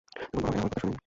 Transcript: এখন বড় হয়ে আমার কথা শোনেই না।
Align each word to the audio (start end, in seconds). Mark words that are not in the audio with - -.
এখন 0.23 0.37
বড় 0.43 0.43
হয়ে 0.43 0.57
আমার 0.57 0.61
কথা 0.71 0.79
শোনেই 0.81 0.91
না। 0.91 0.97